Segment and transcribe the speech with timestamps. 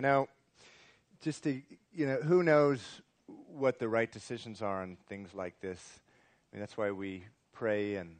[0.00, 0.26] Now,
[1.20, 1.60] just to,
[1.92, 2.80] you know, who knows
[3.26, 6.00] what the right decisions are on things like this?
[6.52, 8.16] I mean, that's why we pray and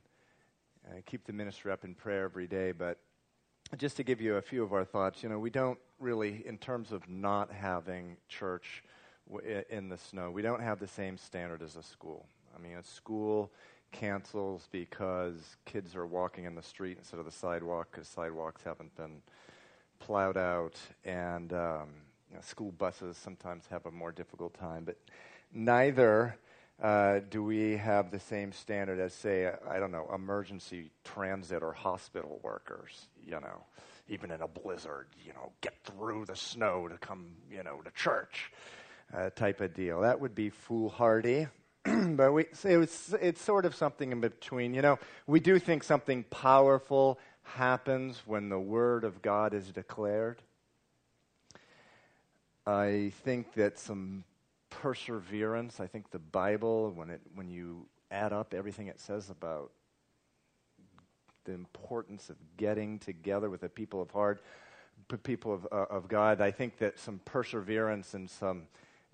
[0.86, 2.70] uh, keep the ministry up in prayer every day.
[2.70, 2.98] But
[3.76, 6.58] just to give you a few of our thoughts, you know, we don't really, in
[6.58, 8.84] terms of not having church
[9.28, 12.26] w- in the snow, we don't have the same standard as a school.
[12.56, 13.50] I mean, a school
[13.90, 18.94] cancels because kids are walking in the street instead of the sidewalk because sidewalks haven't
[18.96, 19.22] been
[20.04, 21.88] plowed out, and um,
[22.28, 24.84] you know, school buses sometimes have a more difficult time.
[24.84, 24.98] But
[25.52, 26.36] neither
[26.82, 31.72] uh, do we have the same standard as, say, I don't know, emergency transit or
[31.72, 33.64] hospital workers, you know,
[34.08, 37.90] even in a blizzard, you know, get through the snow to come, you know, to
[37.92, 38.52] church
[39.16, 40.02] uh, type of deal.
[40.02, 41.46] That would be foolhardy.
[41.84, 44.74] but we, it was, it's sort of something in between.
[44.74, 50.42] You know, we do think something powerful happens when the Word of God is declared.
[52.66, 54.24] I think that some
[54.70, 59.70] perseverance, I think the Bible, when, it, when you add up everything it says about
[61.44, 64.42] the importance of getting together with the people of heart,
[65.22, 68.62] people of, uh, of God, I think that some perseverance and some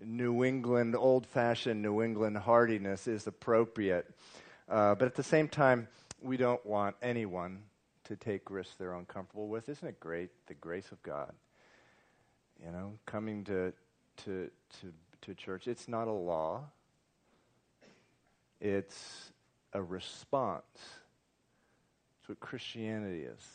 [0.03, 4.09] New England, old fashioned New England hardiness is appropriate.
[4.69, 5.89] Uh, but at the same time,
[6.23, 7.63] we don't want anyone
[8.11, 9.69] to take risks they're uncomfortable with.
[9.69, 11.33] Isn't it great, the grace of God?
[12.65, 13.73] You know, coming to,
[14.25, 16.65] to, to, to church, it's not a law,
[18.61, 19.31] it's
[19.73, 20.65] a response.
[22.19, 23.47] It's what Christianity is.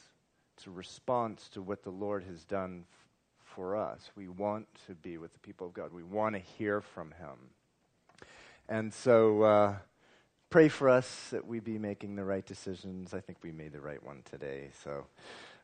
[0.55, 4.09] It's a response to what the Lord has done f- for us.
[4.15, 7.49] We want to be with the people of God, we want to hear from Him.
[8.69, 9.75] And so, uh,
[10.55, 13.13] pray for us that we be making the right decisions.
[13.13, 14.69] I think we made the right one today.
[14.85, 15.05] So,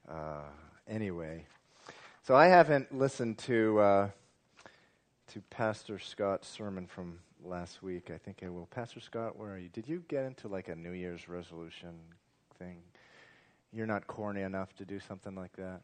[0.10, 0.42] uh,
[0.86, 1.46] anyway,
[2.24, 4.10] so I haven't listened to uh,
[5.32, 8.12] to Pastor Scott's sermon from last week.
[8.14, 8.66] I think I will.
[8.66, 9.70] Pastor Scott, where are you?
[9.70, 11.94] Did you get into like a New Year's resolution
[12.60, 12.80] thing?
[13.72, 15.80] You're not corny enough to do something like that.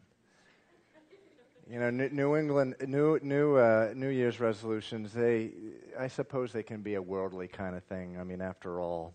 [1.69, 5.11] You know, New England, New New uh, New Year's resolutions.
[5.11, 5.51] They,
[5.99, 8.17] I suppose, they can be a worldly kind of thing.
[8.17, 9.13] I mean, after all,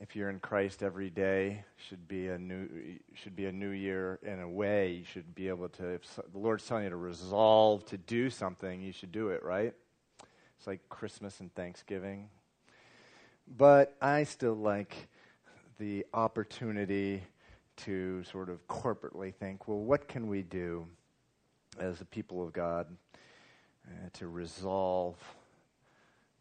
[0.00, 2.68] if you're in Christ every day, should be a new
[3.14, 4.92] should be a new year in a way.
[4.92, 5.94] You should be able to.
[5.94, 9.42] If the Lord's telling you to resolve to do something, you should do it.
[9.42, 9.74] Right?
[10.58, 12.28] It's like Christmas and Thanksgiving.
[13.58, 15.08] But I still like
[15.80, 17.24] the opportunity
[17.78, 20.86] to sort of corporately think, well, what can we do?
[21.78, 22.86] As a people of God
[23.86, 25.16] uh, to resolve.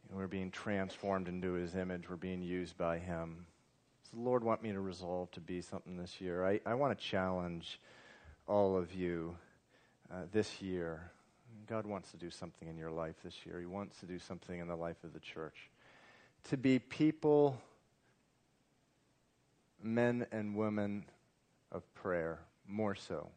[0.04, 2.10] You know, we're being transformed into His image.
[2.10, 3.46] We're being used by Him.
[4.04, 6.46] Does the Lord want me to resolve to be something this year?
[6.46, 7.80] I, I want to challenge
[8.48, 9.36] all of you
[10.12, 11.12] uh, this year.
[11.68, 13.60] God wants to do something in your life this year.
[13.60, 15.70] He wants to do something in the life of the church.
[16.50, 17.60] To be people,
[19.82, 21.06] men and women
[21.72, 23.30] of prayer, more so.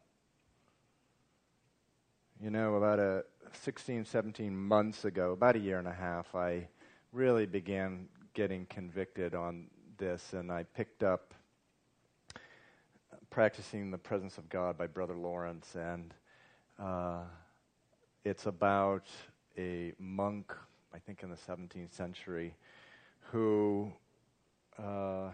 [2.41, 6.69] You know, about a 16, 17 months ago, about a year and a half, I
[7.11, 9.65] really began getting convicted on
[9.97, 11.33] this, and I picked up
[13.29, 16.13] Practicing the Presence of God by Brother Lawrence, and
[16.81, 17.23] uh,
[18.23, 19.07] it's about
[19.57, 20.53] a monk,
[20.93, 22.55] I think in the 17th century,
[23.19, 23.91] who,
[24.81, 25.27] uh,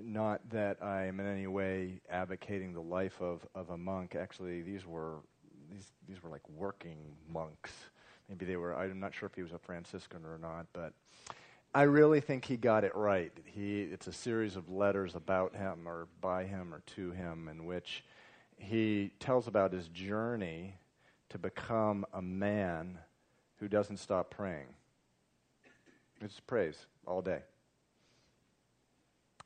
[0.00, 4.62] not that I am in any way advocating the life of, of a monk, actually,
[4.62, 5.16] these were
[5.70, 6.98] these these were like working
[7.32, 7.72] monks.
[8.28, 8.76] Maybe they were.
[8.76, 10.92] I'm not sure if he was a Franciscan or not, but
[11.74, 13.32] I really think he got it right.
[13.44, 17.64] He it's a series of letters about him or by him or to him in
[17.64, 18.04] which
[18.56, 20.76] he tells about his journey
[21.30, 22.98] to become a man
[23.56, 24.66] who doesn't stop praying.
[26.20, 27.40] It's praise all day.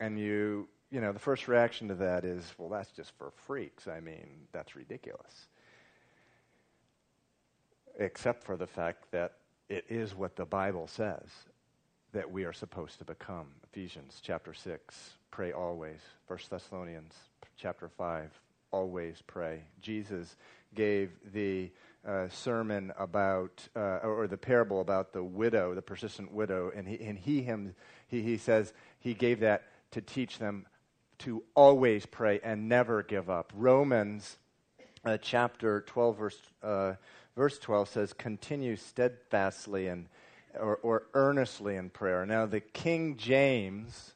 [0.00, 3.86] And you, you know, the first reaction to that is, well, that's just for freaks.
[3.86, 5.46] I mean, that's ridiculous
[7.98, 9.32] except for the fact that
[9.68, 11.28] it is what the Bible says
[12.12, 13.46] that we are supposed to become.
[13.64, 16.00] Ephesians chapter 6, pray always.
[16.28, 17.12] 1 Thessalonians
[17.56, 18.30] chapter 5,
[18.70, 19.62] always pray.
[19.80, 20.36] Jesus
[20.74, 21.70] gave the
[22.06, 27.00] uh, sermon about, uh, or the parable about the widow, the persistent widow, and he,
[27.00, 27.74] and he, him,
[28.06, 30.66] he, he says he gave that to teach them
[31.18, 33.52] to always pray and never give up.
[33.56, 34.38] Romans
[35.04, 36.94] uh, chapter 12, verse uh,
[37.36, 40.06] verse 12 says, continue steadfastly and
[40.58, 42.24] or, or earnestly in prayer.
[42.24, 44.14] Now, the King James,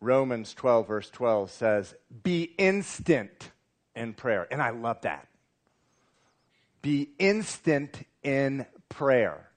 [0.00, 3.50] Romans 12, verse 12 says, be instant
[3.96, 4.46] in prayer.
[4.50, 5.26] And I love that.
[6.82, 9.48] be instant in prayer.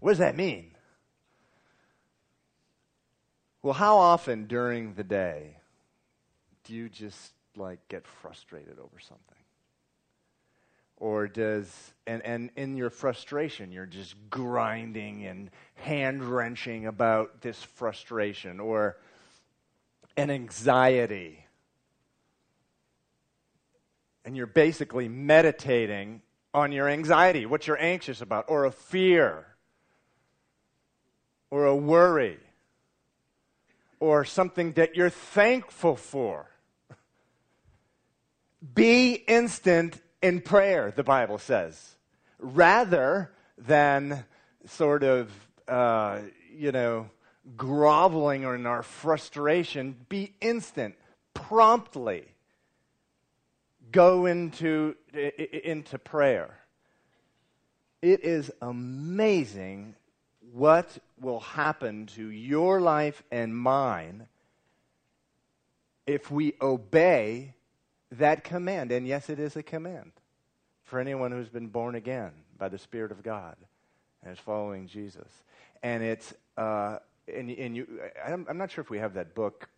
[0.00, 0.70] What does that mean?
[3.62, 5.56] Well, how often during the day
[6.64, 9.36] do you just like get frustrated over something?
[10.96, 17.62] Or does, and, and in your frustration, you're just grinding and hand wrenching about this
[17.62, 18.96] frustration or
[20.16, 21.44] an anxiety.
[24.24, 26.22] And you're basically meditating
[26.52, 29.46] on your anxiety, what you're anxious about, or a fear,
[31.50, 32.38] or a worry,
[34.00, 36.48] or something that you're thankful for.
[38.74, 41.96] Be instant in prayer, the Bible says,
[42.38, 44.24] rather than
[44.66, 45.30] sort of,
[45.68, 46.20] uh,
[46.52, 47.10] you know,
[47.56, 49.96] groveling or in our frustration.
[50.08, 50.96] Be instant,
[51.34, 52.24] promptly
[53.90, 56.58] go into, into prayer.
[58.02, 59.94] It is amazing
[60.52, 64.28] what will happen to your life and mine
[66.06, 67.54] if we obey
[68.12, 68.92] that command.
[68.92, 70.12] And yes, it is a command
[70.84, 73.56] for anyone who's been born again by the Spirit of God
[74.22, 75.28] and is following Jesus.
[75.82, 76.98] And it's, uh,
[77.32, 79.68] and, and you, I'm, I'm, not sure if we have that book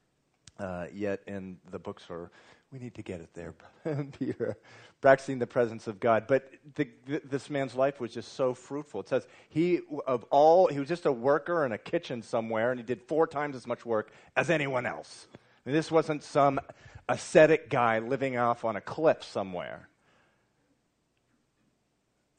[0.59, 2.31] uh, yet in the bookstore.
[2.73, 3.55] We need to get it there,
[4.19, 4.56] Peter.
[5.00, 6.27] Practicing the presence of God.
[6.29, 9.00] But the, the, this man's life was just so fruitful.
[9.00, 12.79] It says he, of all, he was just a worker in a kitchen somewhere, and
[12.79, 15.27] he did four times as much work as anyone else.
[15.65, 16.61] Mean, this wasn't some
[17.10, 19.88] ascetic guy living off on a cliff somewhere.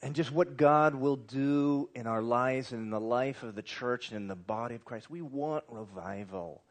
[0.02, 3.62] And just what God will do in our lives and in the life of the
[3.62, 5.10] church and in the body of Christ.
[5.10, 6.64] We want revival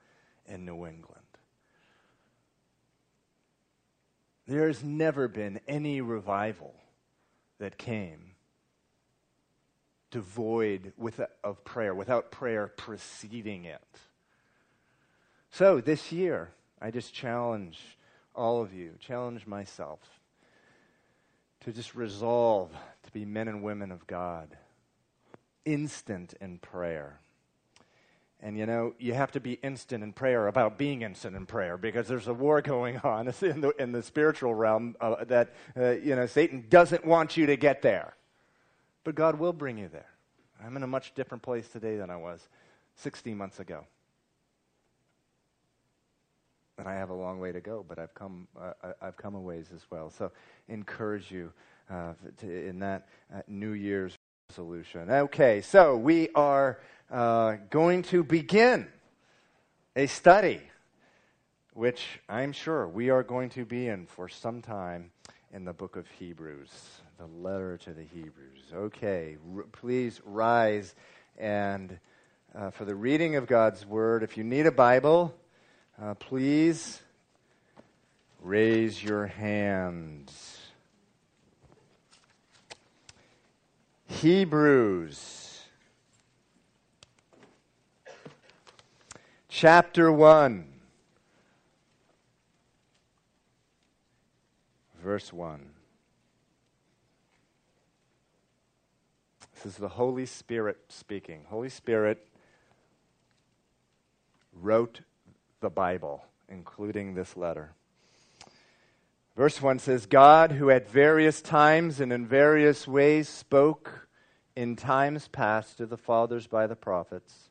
[0.47, 1.21] in New England.
[4.49, 6.75] There has never been any revival
[7.59, 8.31] that came
[10.11, 13.81] devoid with, of prayer, without prayer preceding it.
[15.53, 16.51] So this year,
[16.81, 17.79] I just challenge
[18.35, 20.01] all of you, challenge myself
[21.61, 22.71] to just resolve
[23.03, 24.57] to be men and women of God,
[25.65, 27.21] instant in prayer.
[28.43, 31.77] And you know, you have to be instant in prayer about being instant in prayer
[31.77, 35.91] because there's a war going on in the, in the spiritual realm uh, that, uh,
[35.91, 38.15] you know, Satan doesn't want you to get there.
[39.05, 40.09] But God will bring you there.
[40.65, 42.49] I'm in a much different place today than I was
[42.97, 43.85] 16 months ago.
[46.81, 48.73] And I have a long way to go, but I've come, uh,
[49.03, 50.09] I've come a ways as well.
[50.09, 50.33] So
[50.67, 51.53] encourage you
[51.91, 54.17] uh, to, in that uh, New Year's
[54.49, 55.11] resolution.
[55.11, 56.81] Okay, so we are
[57.11, 58.87] uh, going to begin
[59.95, 60.63] a study,
[61.75, 65.11] which I'm sure we are going to be in for some time
[65.53, 66.71] in the book of Hebrews,
[67.19, 68.73] the letter to the Hebrews.
[68.73, 70.95] Okay, r- please rise
[71.37, 71.99] and
[72.55, 74.23] uh, for the reading of God's word.
[74.23, 75.35] If you need a Bible,
[76.03, 77.03] uh, please
[78.43, 80.59] raise your hands.
[84.07, 85.63] Hebrews
[89.49, 90.67] chapter 1,
[95.03, 95.71] verse 1.
[99.55, 101.45] This is the Holy Spirit speaking.
[101.51, 102.27] Holy Spirit
[104.55, 105.01] wrote
[105.61, 107.73] the Bible, including this letter.
[109.37, 114.09] Verse 1 says, God, who at various times and in various ways spoke
[114.57, 117.51] in times past to the fathers by the prophets,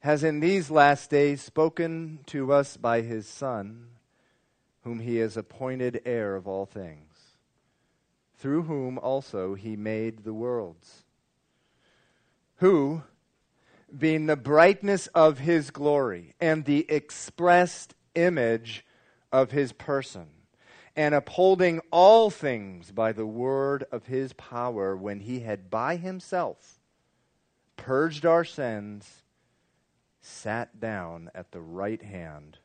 [0.00, 3.86] has in these last days spoken to us by his Son,
[4.82, 7.36] whom he has appointed heir of all things,
[8.36, 11.04] through whom also he made the worlds,
[12.56, 13.02] who,
[13.96, 18.84] being the brightness of his glory and the expressed image
[19.30, 20.26] of his person,
[20.94, 26.78] and upholding all things by the word of his power, when he had by himself
[27.76, 29.22] purged our sins,
[30.20, 32.58] sat down at the right hand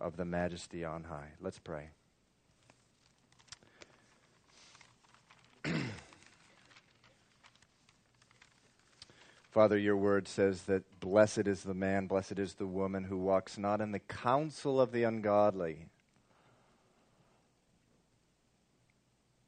[0.00, 1.32] of the majesty on high.
[1.40, 1.90] Let's pray.
[9.52, 13.58] Father, your word says that blessed is the man, blessed is the woman who walks
[13.58, 15.88] not in the counsel of the ungodly,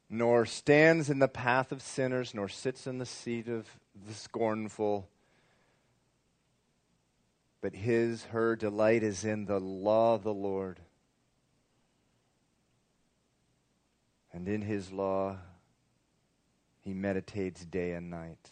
[0.07, 3.67] nor stands in the path of sinners, nor sits in the seat of
[4.07, 5.09] the scornful.
[7.61, 10.79] But his, her delight is in the law of the Lord.
[14.31, 15.37] And in his law,
[16.81, 18.51] he meditates day and night.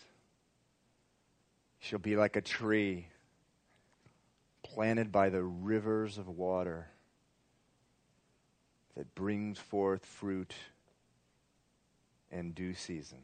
[1.84, 3.08] He shall be like a tree
[4.64, 6.88] planted by the rivers of water
[8.96, 10.54] that brings forth fruit
[12.32, 13.18] in due season,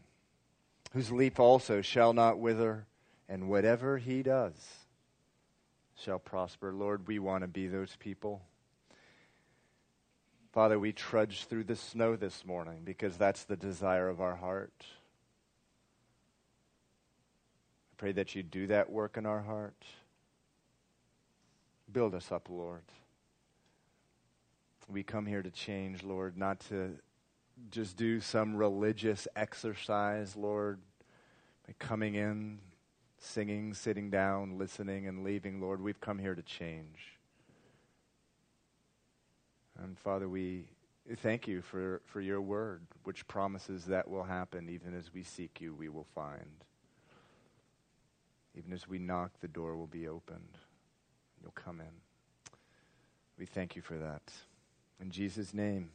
[0.92, 2.86] whose leaf also shall not wither,
[3.30, 4.56] and whatever he does
[5.98, 6.74] shall prosper.
[6.74, 8.42] Lord, we want to be those people.
[10.52, 14.84] Father, we trudge through the snow this morning because that's the desire of our heart.
[17.89, 19.76] I pray that you do that work in our heart.
[21.92, 22.84] Build us up, Lord.
[24.88, 26.98] We come here to change, Lord, not to
[27.72, 30.80] just do some religious exercise, Lord,
[31.68, 32.60] by coming in,
[33.18, 35.82] singing, sitting down, listening, and leaving, Lord.
[35.82, 37.18] We've come here to change.
[39.84, 40.68] And Father, we
[41.18, 45.60] thank you for, for your word, which promises that will happen even as we seek
[45.60, 46.64] you, we will find.
[48.60, 50.58] Even as we knock, the door will be opened.
[51.42, 51.88] You'll come in.
[53.38, 54.22] We thank you for that.
[55.00, 55.92] In Jesus' name,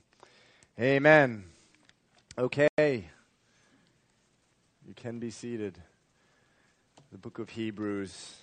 [0.80, 1.44] amen.
[2.38, 2.68] Okay.
[2.78, 3.04] You
[4.96, 5.76] can be seated.
[7.12, 8.36] The book of Hebrews.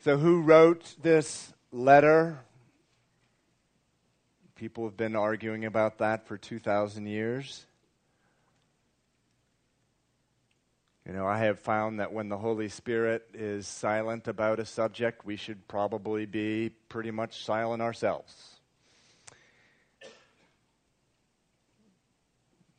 [0.00, 2.40] So, who wrote this letter?
[4.56, 7.66] People have been arguing about that for 2,000 years.
[11.06, 15.24] You know, I have found that when the Holy Spirit is silent about a subject,
[15.24, 18.60] we should probably be pretty much silent ourselves.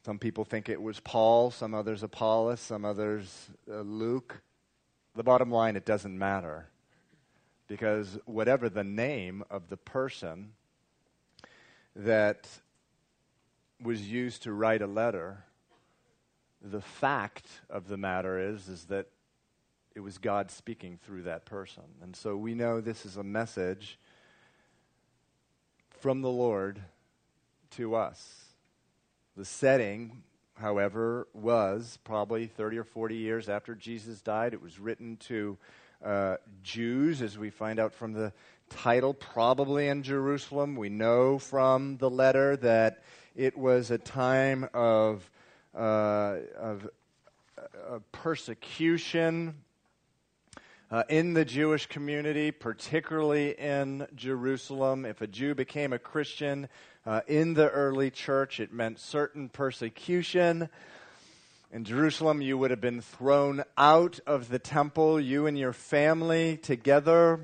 [0.06, 4.42] Some people think it was Paul, some others Apollos, some others uh, Luke.
[5.16, 6.68] The bottom line, it doesn't matter
[7.68, 10.54] because whatever the name of the person
[11.96, 12.48] that
[13.82, 15.44] was used to write a letter,
[16.64, 19.08] the fact of the matter is is that
[19.96, 21.84] it was God speaking through that person.
[22.02, 24.00] And so we know this is a message
[26.00, 26.82] from the Lord
[27.72, 28.46] to us.
[29.38, 30.24] The setting,
[30.56, 34.54] however, was probably 30 or 40 years after Jesus died.
[34.54, 35.58] It was written to
[36.04, 38.34] uh, Jews, as we find out from the
[38.70, 40.76] title, probably in Jerusalem.
[40.76, 43.04] We know from the letter that
[43.36, 45.30] it was a time of,
[45.76, 46.90] uh, of,
[47.58, 49.56] uh, persecution.
[50.92, 56.70] Uh, in the Jewish community, particularly in Jerusalem, if a Jew became a Christian
[57.06, 60.70] uh, in the early church, it meant certain persecution.
[61.72, 66.58] In Jerusalem, you would have been thrown out of the temple, you and your family
[66.58, 67.40] together.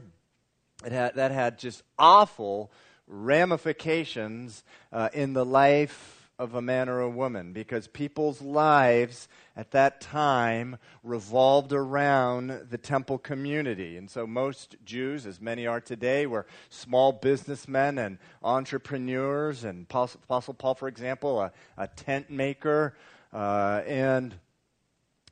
[0.83, 2.71] Had, that had just awful
[3.07, 9.27] ramifications uh, in the life of a man or a woman because people's lives
[9.57, 13.97] at that time revolved around the temple community.
[13.97, 19.65] And so most Jews, as many are today, were small businessmen and entrepreneurs.
[19.65, 22.95] And Apostle Paul, for example, a, a tent maker.
[23.33, 24.33] Uh, and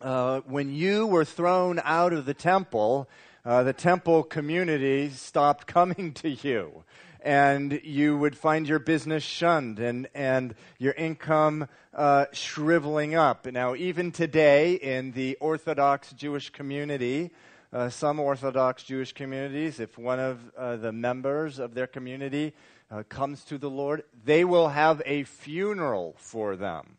[0.01, 3.09] uh, when you were thrown out of the temple,
[3.45, 6.83] uh, the temple community stopped coming to you.
[7.21, 13.45] And you would find your business shunned and, and your income uh, shriveling up.
[13.45, 17.31] Now, even today in the Orthodox Jewish community,
[17.73, 22.53] uh, some Orthodox Jewish communities, if one of uh, the members of their community
[22.89, 26.97] uh, comes to the Lord, they will have a funeral for them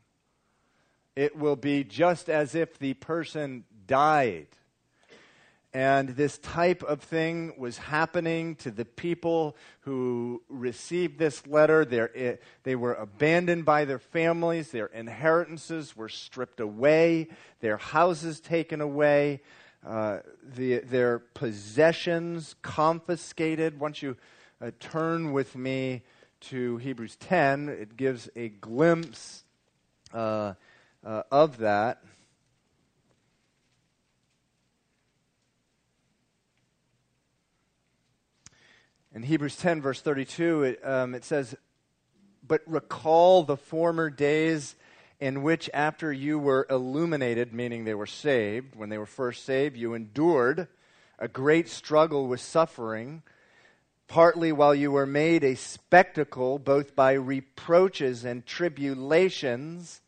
[1.19, 4.47] it will be just as if the person died.
[5.75, 11.85] And this type of thing was happening to the people who received this letter.
[11.85, 17.29] They're, they were abandoned by their families, their inheritances were stripped away,
[17.61, 19.43] their houses taken away,
[19.87, 23.79] uh, the, their possessions confiscated.
[23.79, 24.17] Once you
[24.63, 26.03] uh, turn with me
[26.41, 29.45] to Hebrews 10, it gives a glimpse.
[30.15, 30.55] Uh,
[31.05, 32.03] uh, of that.
[39.19, 41.57] In Hebrews 10, verse 32, it, um, it says,
[42.47, 44.77] But recall the former days
[45.19, 49.77] in which, after you were illuminated, meaning they were saved, when they were first saved,
[49.77, 50.69] you endured
[51.19, 53.25] a great struggle with suffering,
[54.07, 60.01] partly while you were made a spectacle, both by reproaches and tribulations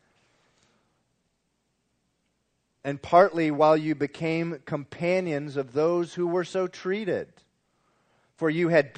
[2.85, 7.27] and partly while you became companions of those who were so treated.
[8.41, 8.95] For you had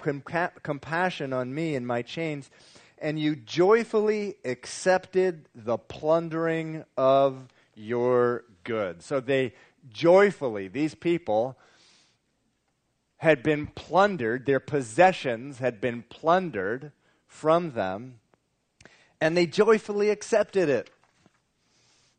[0.63, 2.49] compassion on me and my chains,
[2.97, 9.05] and you joyfully accepted the plundering of your goods.
[9.05, 9.53] So they
[9.89, 11.57] joyfully, these people,
[13.17, 16.93] had been plundered, their possessions had been plundered
[17.27, 18.21] from them,
[19.19, 20.89] and they joyfully accepted it.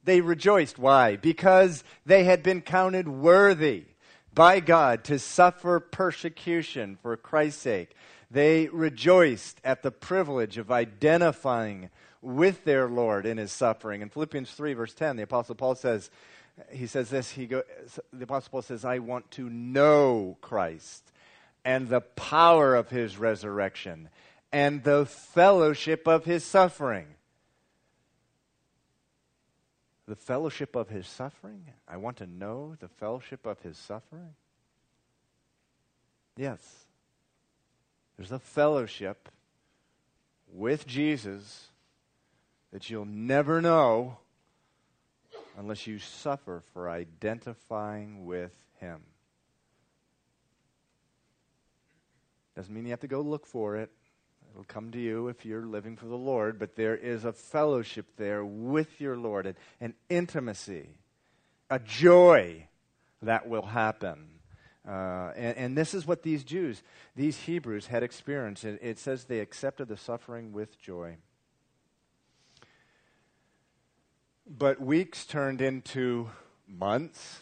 [0.05, 0.79] They rejoiced.
[0.79, 1.17] Why?
[1.17, 3.85] Because they had been counted worthy
[4.35, 7.95] by God to suffer persecution for Christ's sake.
[8.31, 14.01] They rejoiced at the privilege of identifying with their Lord in his suffering.
[14.01, 16.11] In Philippians 3, verse 10, the Apostle Paul says,
[16.71, 17.63] he says this, he go,
[18.13, 21.13] the Apostle Paul says, I want to know Christ
[21.65, 24.09] and the power of his resurrection
[24.53, 27.07] and the fellowship of his suffering.
[30.07, 31.65] The fellowship of his suffering?
[31.89, 34.35] I want to know the fellowship of his suffering?
[36.37, 36.87] Yes.
[38.17, 39.29] There's a fellowship
[40.53, 41.69] with Jesus
[42.73, 44.19] that you'll never know
[45.57, 49.01] unless you suffer for identifying with him.
[52.57, 53.91] Doesn't mean you have to go look for it.
[54.55, 58.07] It'll come to you if you're living for the Lord, but there is a fellowship
[58.17, 60.91] there with your Lord, an, an intimacy,
[61.69, 62.69] a joy
[63.21, 64.29] that will happen.
[64.87, 66.83] Uh, and, and, this is what these Jews,
[67.17, 68.65] these Hebrews, had experienced.
[68.65, 71.17] It, it says they accepted the suffering with joy.
[74.47, 76.31] But weeks turned into
[76.69, 77.41] months,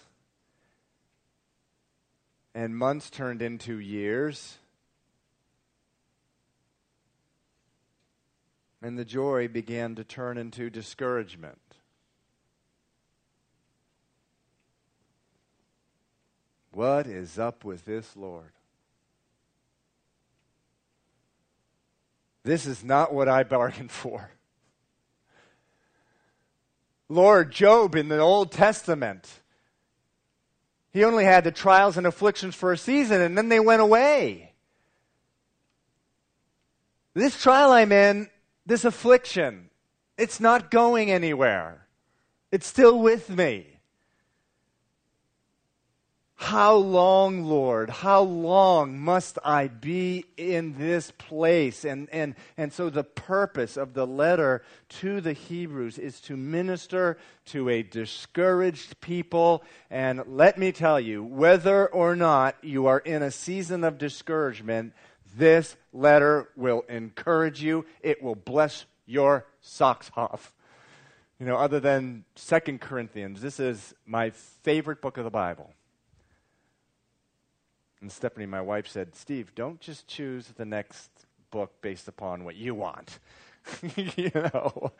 [2.54, 4.57] and months turned into years.
[8.82, 11.58] And the joy began to turn into discouragement.
[16.72, 18.50] What is up with this, Lord?
[22.44, 24.30] This is not what I bargained for.
[27.08, 29.28] Lord, Job in the Old Testament,
[30.92, 34.52] he only had the trials and afflictions for a season and then they went away.
[37.14, 38.30] This trial I'm in,
[38.66, 39.70] this affliction,
[40.16, 41.86] it's not going anywhere.
[42.50, 43.66] It's still with me.
[46.42, 47.88] How long, Lord?
[47.88, 51.84] How long must I be in this place?
[51.84, 54.64] And, and, and so, the purpose of the letter
[55.00, 59.62] to the Hebrews is to minister to a discouraged people.
[59.88, 64.94] And let me tell you, whether or not you are in a season of discouragement,
[65.36, 67.84] this letter will encourage you.
[68.02, 70.54] It will bless your socks off.
[71.38, 75.73] You know, other than Second Corinthians, this is my favorite book of the Bible.
[78.00, 81.10] And Stephanie, my wife, said, Steve, don't just choose the next
[81.50, 83.18] book based upon what you want.
[83.97, 84.92] you know,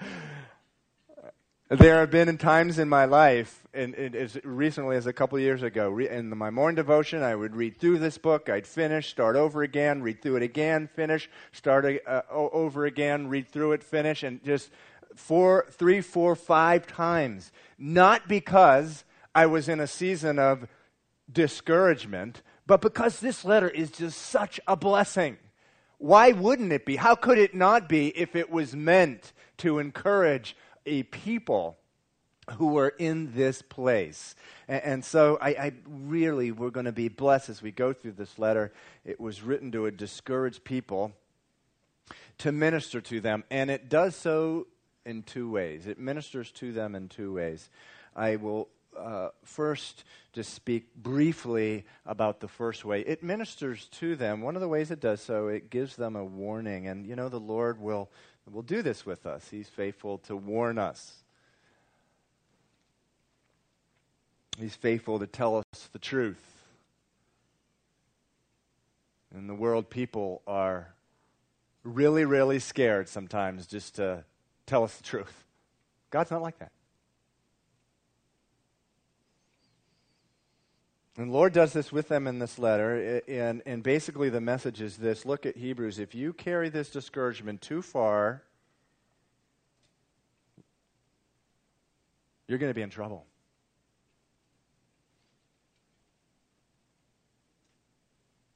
[1.79, 5.99] there have been times in my life, and, as recently as a couple years ago,
[5.99, 10.03] in my morning devotion, I would read through this book, I'd finish, start over again,
[10.03, 14.71] read through it again, finish, start uh, over again, read through it, finish, and just
[15.17, 17.53] four, three, four, five times.
[17.79, 19.05] Not because
[19.35, 20.69] I was in a season of
[21.33, 25.39] discouragement, but because this letter is just such a blessing.
[25.97, 26.97] Why wouldn't it be?
[26.97, 30.55] How could it not be if it was meant to encourage
[30.87, 31.79] a people
[32.57, 34.35] who were in this place.
[34.68, 38.12] And, and so I, I, really, we're going to be blessed as we go through
[38.12, 38.73] this letter.
[39.05, 41.12] It was written to a discouraged people
[42.38, 44.66] to minister to them, and it does so
[45.05, 45.87] in two ways.
[45.87, 47.71] It ministers to them in two ways.
[48.16, 48.68] I will
[48.99, 53.01] uh, first just speak briefly about the first way.
[53.01, 54.40] It ministers to them.
[54.40, 56.87] One of the ways it does so, it gives them a warning.
[56.88, 58.11] And, you know, the Lord will
[58.51, 59.49] will do this with us.
[59.51, 61.23] He's faithful to warn us.
[64.59, 66.43] He's faithful to tell us the truth.
[69.35, 70.93] In the world, people are
[71.85, 74.25] really, really scared sometimes just to
[74.67, 75.45] tell us the truth.
[76.11, 76.73] God's not like that.
[81.18, 83.20] And Lord does this with them in this letter.
[83.29, 85.98] And, and basically, the message is this look at Hebrews.
[85.98, 88.42] If you carry this discouragement too far,
[92.48, 93.27] you're going to be in trouble.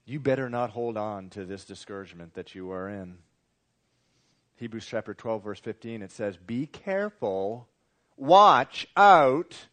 [0.06, 3.18] You better not hold on to this discouragement that you are in.
[4.54, 7.68] Hebrews chapter 12, verse 15, it says, Be careful,
[8.16, 9.66] watch out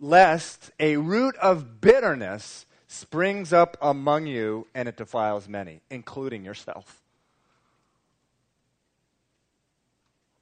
[0.00, 7.02] lest a root of bitterness springs up among you and it defiles many, including yourself.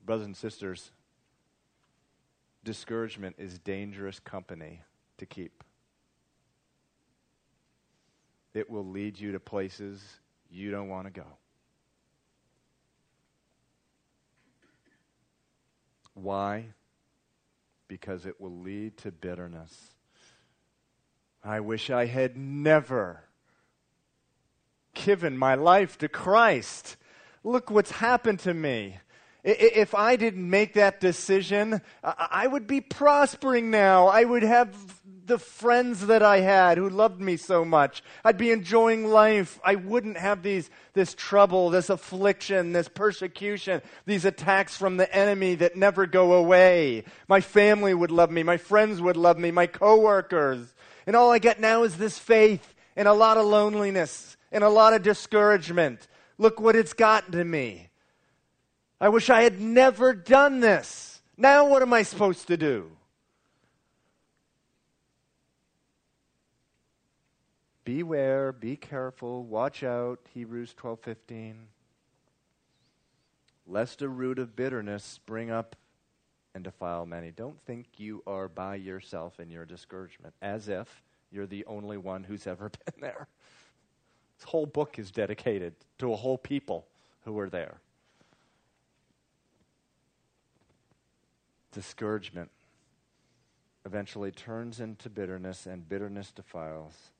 [0.04, 0.92] Brothers and sisters,
[2.62, 4.82] discouragement is dangerous company
[5.18, 5.64] to keep.
[8.54, 10.02] It will lead you to places
[10.50, 11.26] you don't want to go.
[16.14, 16.66] Why?
[17.88, 19.94] Because it will lead to bitterness.
[21.44, 23.22] I wish I had never
[24.94, 26.96] given my life to Christ.
[27.44, 28.98] Look what's happened to me.
[29.44, 34.08] If I didn't make that decision, I would be prospering now.
[34.08, 34.74] I would have
[35.26, 38.02] the friends that I had who loved me so much.
[38.24, 39.58] I'd be enjoying life.
[39.64, 45.56] I wouldn't have these, this trouble, this affliction, this persecution, these attacks from the enemy
[45.56, 47.04] that never go away.
[47.28, 48.42] My family would love me.
[48.42, 49.50] My friends would love me.
[49.50, 50.74] My coworkers.
[51.06, 54.68] And all I get now is this faith and a lot of loneliness and a
[54.68, 56.06] lot of discouragement.
[56.38, 57.88] Look what it's gotten to me.
[59.00, 61.20] I wish I had never done this.
[61.36, 62.90] Now, what am I supposed to do?
[67.86, 71.68] Beware, be careful, watch out, Hebrews 12:15.
[73.66, 75.74] Lest a root of bitterness spring up
[76.54, 77.30] and defile many.
[77.30, 82.24] Don't think you are by yourself in your discouragement, as if you're the only one
[82.24, 83.28] who's ever been there.
[84.36, 86.86] This whole book is dedicated to a whole people
[87.24, 87.80] who were there.
[91.76, 92.50] discouragement
[93.84, 97.12] eventually turns into bitterness, and bitterness defiles.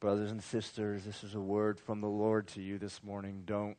[0.00, 3.42] Brothers and sisters, this is a word from the Lord to you this morning.
[3.44, 3.76] Don't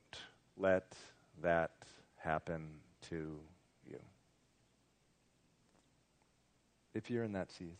[0.56, 0.94] let
[1.42, 1.72] that
[2.18, 2.70] happen
[3.10, 3.40] to
[3.90, 3.98] you.
[6.94, 7.76] If you're in that season.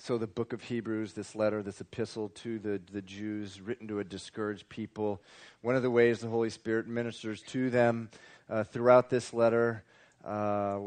[0.00, 3.98] so the book of Hebrews, this letter, this epistle to the, the Jews, written to
[3.98, 5.20] a discouraged people,
[5.60, 8.10] one of the ways the Holy Spirit ministers to them
[8.48, 9.82] uh, throughout this letter,
[10.24, 10.78] uh,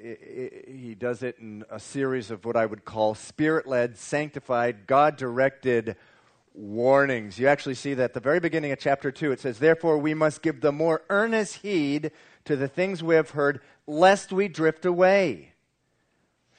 [0.00, 5.16] he does it in a series of what I would call spirit led, sanctified, God
[5.16, 5.96] directed
[6.54, 7.38] warnings.
[7.38, 9.32] You actually see that at the very beginning of chapter 2.
[9.32, 12.12] It says, Therefore, we must give the more earnest heed
[12.44, 15.52] to the things we have heard, lest we drift away.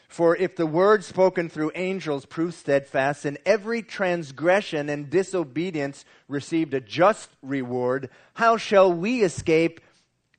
[0.07, 6.73] For if the word spoken through angels proved steadfast, and every transgression and disobedience received
[6.73, 9.81] a just reward, how shall we escape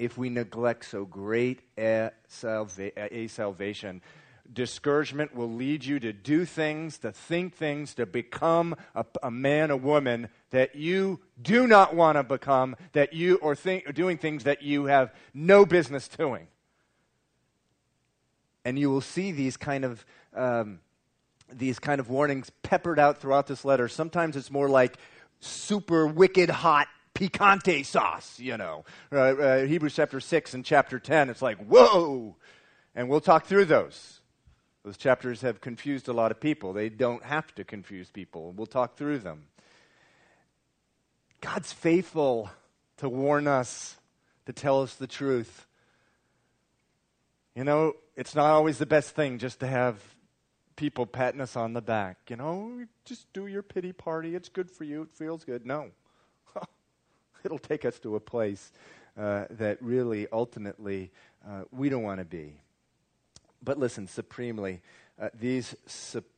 [0.01, 4.03] if we neglect so great a, salva- a salvation?
[4.53, 9.71] Discouragement will lead you to do things, to think things, to become a, a man,
[9.71, 14.43] a woman that you do not want to become, that you or think, doing things
[14.43, 16.49] that you have no business doing.
[18.65, 20.05] And you will see these kind of.
[20.35, 20.81] Um,
[21.53, 23.89] these kind of warnings peppered out throughout this letter.
[23.89, 24.97] Sometimes it's more like
[25.41, 26.87] super wicked hot
[27.21, 28.85] picante sauce, you know.
[29.13, 32.37] Uh, uh, Hebrews chapter 6 and chapter 10, it's like, whoa!
[32.95, 34.21] And we'll talk through those.
[34.85, 36.73] Those chapters have confused a lot of people.
[36.73, 38.53] They don't have to confuse people.
[38.53, 39.45] We'll talk through them.
[41.43, 42.51] God's faithful
[42.99, 43.97] to warn us,
[44.47, 45.67] to tell us the truth.
[47.55, 50.03] You know, it's not always the best thing just to have
[50.77, 52.17] people patting us on the back.
[52.31, 54.35] You know, just do your pity party.
[54.35, 55.03] It's good for you.
[55.03, 55.67] It feels good.
[55.67, 55.91] No.
[57.45, 58.73] It'll take us to a place
[59.19, 61.11] uh, that really, ultimately,
[61.47, 62.55] uh, we don't want to be.
[63.63, 64.81] But listen, supremely,
[65.21, 65.77] uh, these,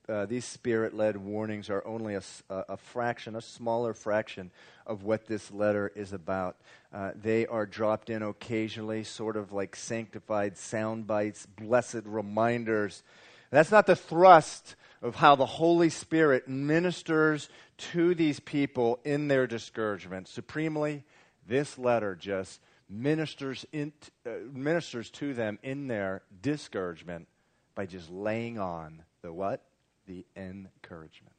[0.09, 4.51] uh, these spirit led warnings are only a, a, fraction, a smaller fraction
[4.87, 6.57] of what this letter is about.
[6.93, 13.05] Uh, they are dropped in occasionally, sort of like sanctified sound bites, blessed reminders.
[13.51, 19.49] That's not the thrust of how the Holy Spirit ministers to these people in their
[19.49, 20.29] discouragement.
[20.29, 21.03] Supremely,
[21.47, 23.93] this letter just ministers, in,
[24.25, 27.27] uh, ministers to them in their discouragement
[27.75, 29.65] by just laying on the what?
[30.07, 31.35] The encouragement.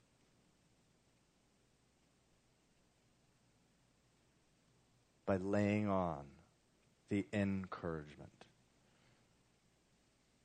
[5.25, 6.25] By laying on
[7.07, 8.31] the encouragement.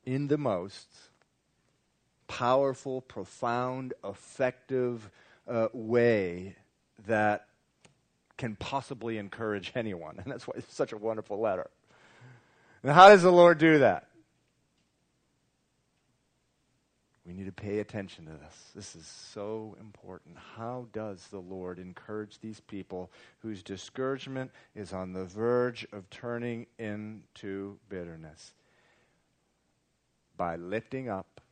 [0.04, 0.88] In the most
[2.28, 5.10] powerful, profound, effective
[5.48, 6.54] uh, way
[7.06, 7.46] that
[8.36, 10.18] can possibly encourage anyone.
[10.18, 11.68] And that's why it's such a wonderful letter.
[12.82, 14.04] And how does the Lord do that?
[17.26, 18.70] We need to pay attention to this.
[18.74, 20.36] This is so important.
[20.56, 23.10] How does the Lord encourage these people
[23.40, 28.52] whose discouragement is on the verge of turning into bitterness?
[30.38, 31.42] by lifting up,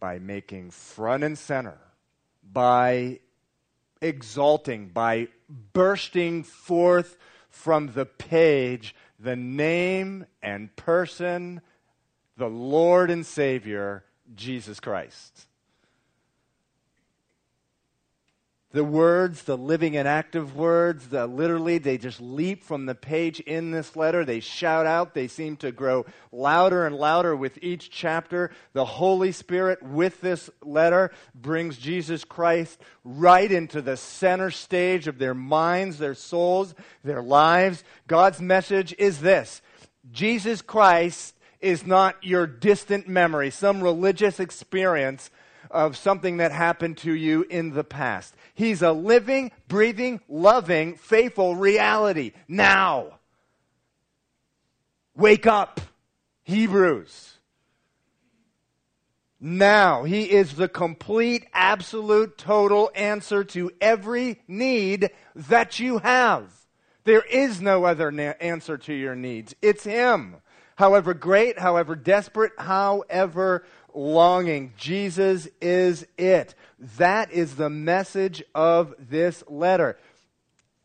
[0.00, 1.78] by making front and center,
[2.52, 3.20] by
[4.00, 5.28] exalting, by
[5.72, 7.16] bursting forth
[7.48, 11.60] from the page the name and person,
[12.36, 14.04] the Lord and Savior,
[14.34, 15.46] Jesus Christ.
[18.76, 23.40] The words, the living and active words, the, literally, they just leap from the page
[23.40, 24.22] in this letter.
[24.22, 25.14] They shout out.
[25.14, 28.50] They seem to grow louder and louder with each chapter.
[28.74, 35.16] The Holy Spirit, with this letter, brings Jesus Christ right into the center stage of
[35.16, 37.82] their minds, their souls, their lives.
[38.06, 39.62] God's message is this
[40.12, 45.30] Jesus Christ is not your distant memory, some religious experience
[45.70, 48.34] of something that happened to you in the past.
[48.54, 53.18] He's a living, breathing, loving, faithful reality now.
[55.14, 55.80] Wake up,
[56.42, 57.32] Hebrews.
[59.40, 66.52] Now, He is the complete, absolute, total answer to every need that you have.
[67.04, 69.54] There is no other na- answer to your needs.
[69.62, 70.36] It's Him.
[70.76, 73.64] However great, however desperate, however
[73.96, 74.74] longing.
[74.76, 76.54] Jesus is it.
[76.98, 79.98] That is the message of this letter.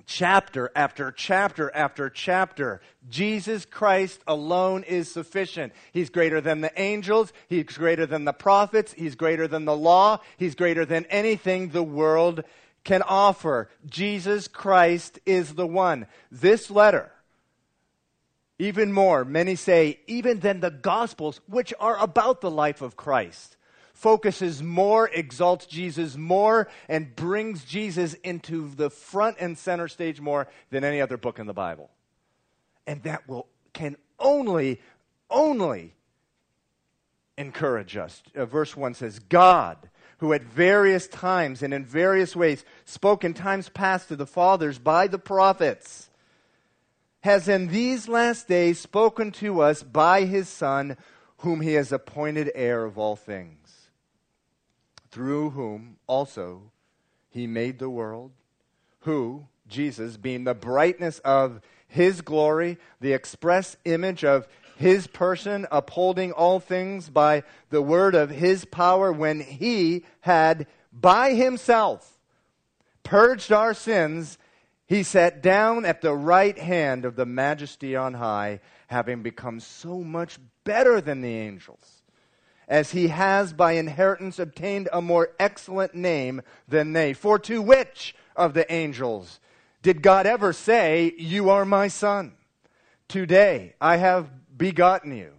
[0.08, 5.74] Chapter after chapter after chapter, Jesus Christ alone is sufficient.
[5.93, 7.32] He's greater than the angels.
[7.47, 8.93] He's greater than the prophets.
[8.93, 10.19] He's greater than the law.
[10.38, 12.43] He's greater than anything the world
[12.84, 13.69] can offer.
[13.86, 16.08] Jesus Christ is the one.
[16.32, 17.12] This letter,
[18.62, 23.58] even more, many say, even than the Gospels, which are about the life of Christ,
[23.91, 30.47] focuses more, exalts Jesus more, and brings Jesus into the front and center stage more
[30.69, 31.89] than any other book in the Bible.
[32.86, 34.80] And that will can only,
[35.32, 35.95] only
[37.39, 38.21] encourage us.
[38.36, 43.34] Uh, verse 1 says, God, who at various times and in various ways spoke in
[43.34, 46.11] times past to the fathers by the prophets
[47.21, 50.97] has in these last days spoken to us by his Son,
[51.39, 53.89] whom he has appointed heir of all things,
[55.10, 56.71] through whom also
[57.29, 58.31] he made the world,
[59.01, 66.31] who, Jesus, being the brightness of his glory, the express image of his person, upholding
[66.31, 72.19] all things by the word of his power, when he had by himself
[73.03, 74.38] purged our sins
[74.91, 80.01] he sat down at the right hand of the majesty on high, having become so
[80.04, 82.04] much better than the angels,
[82.67, 87.13] as he has by inheritance obtained a more excellent name than they.
[87.13, 89.39] For to which of the angels
[89.82, 92.34] did God ever say, You are my son?
[93.08, 95.32] Today I have begotten you.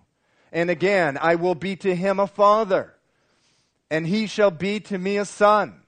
[0.51, 2.95] And again, I will be to him a father,
[3.91, 5.82] and he shall be to me a son.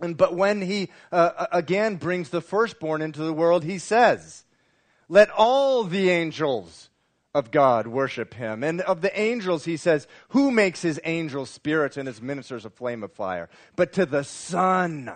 [0.00, 4.44] And, but when he uh, again brings the firstborn into the world, he says,
[5.08, 6.90] Let all the angels
[7.34, 8.62] of God worship him.
[8.62, 12.70] And of the angels, he says, Who makes his angels spirits and his ministers a
[12.70, 13.48] flame of fire?
[13.74, 15.12] But to the Son,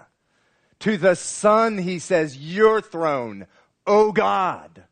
[0.80, 3.46] to the Son, he says, Your throne,
[3.86, 4.84] O God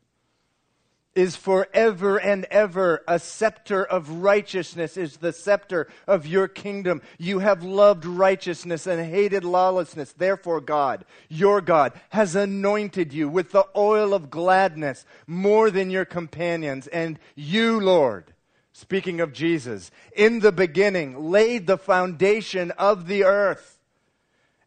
[1.15, 3.03] is forever and ever.
[3.07, 7.01] A scepter of righteousness is the scepter of your kingdom.
[7.17, 10.13] You have loved righteousness and hated lawlessness.
[10.13, 16.05] Therefore, God, your God, has anointed you with the oil of gladness more than your
[16.05, 16.87] companions.
[16.87, 18.33] And you, Lord,
[18.71, 23.79] speaking of Jesus, in the beginning laid the foundation of the earth,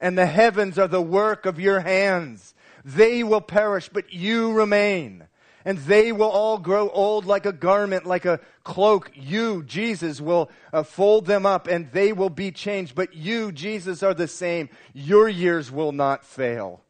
[0.00, 2.54] and the heavens are the work of your hands.
[2.84, 5.28] They will perish, but you remain
[5.64, 9.10] and they will all grow old like a garment, like a cloak.
[9.14, 12.94] You, Jesus, will uh, fold them up and they will be changed.
[12.94, 14.68] But you, Jesus, are the same.
[14.92, 16.82] Your years will not fail.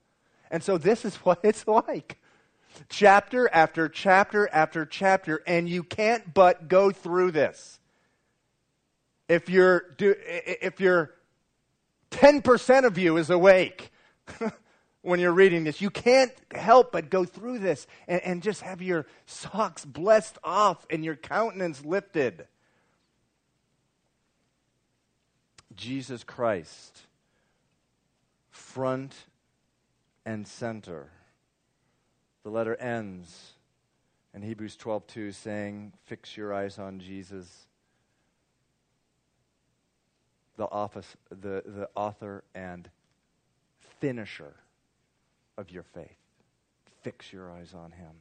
[0.50, 2.18] And so this is what it's like.
[2.88, 7.78] Chapter after chapter after chapter, and you can't but go through this.
[9.28, 11.14] If you're, if you're
[12.12, 13.90] 10% of you is awake,
[15.02, 15.80] when you're reading this.
[15.80, 20.86] You can't help but go through this and, and just have your socks blessed off
[20.88, 22.46] and your countenance lifted.
[25.74, 27.02] Jesus Christ,
[28.50, 29.14] front
[30.24, 31.10] and center.
[32.44, 33.52] The letter ends
[34.34, 37.66] in Hebrews 12:2 saying, "Fix your eyes on Jesus,
[40.56, 42.90] the office the, the author and
[44.00, 44.54] finisher
[45.62, 46.18] of your faith.
[47.01, 48.12] Fix your eyes on him.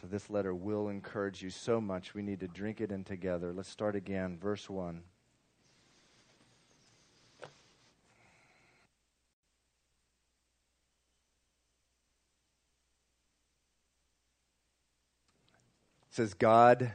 [0.00, 2.12] So this letter will encourage you so much.
[2.12, 3.52] We need to drink it in together.
[3.52, 4.36] Let's start again.
[4.36, 5.02] Verse 1.
[16.10, 16.92] It says, God,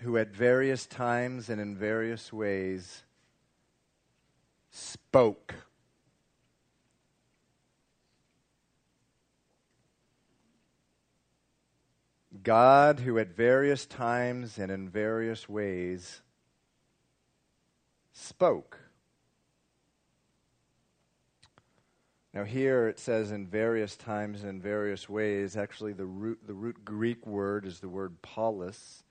[0.00, 3.04] who at various times and in various ways
[4.70, 5.54] spoke.
[12.42, 16.22] God, who at various times and in various ways
[18.12, 18.78] spoke.
[22.32, 25.56] Now, here it says in various times and various ways.
[25.56, 29.02] Actually, the root, the root Greek word is the word polis,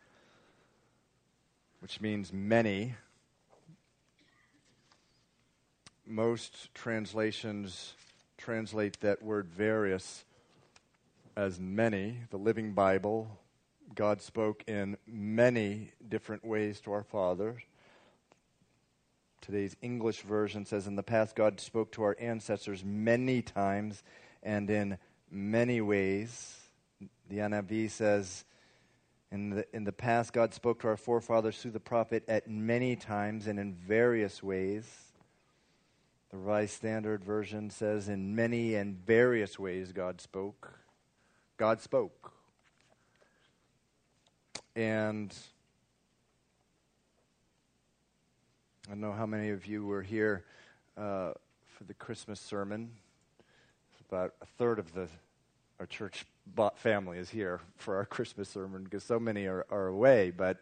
[1.82, 2.96] which means many.
[6.12, 7.94] Most translations
[8.36, 10.26] translate that word various
[11.38, 12.22] as many.
[12.32, 13.40] The Living Bible,
[13.94, 17.62] God spoke in many different ways to our fathers.
[19.40, 24.02] Today's English version says, In the past, God spoke to our ancestors many times
[24.42, 24.98] and in
[25.30, 26.58] many ways.
[27.30, 28.46] The NIV says,
[29.32, 32.96] in the, in the past, God spoke to our forefathers through the prophet at many
[32.96, 35.09] times and in various ways.
[36.32, 40.72] The Revised Standard Version says, In many and various ways, God spoke.
[41.58, 42.32] God spoke.
[44.76, 45.36] And
[48.88, 50.44] I don't know how many of you were here
[50.98, 51.34] uh,
[51.68, 52.92] for the Christmas sermon.
[54.08, 55.08] About a third of the
[55.80, 56.26] our church
[56.76, 60.32] family is here for our Christmas sermon because so many are, are away.
[60.32, 60.58] But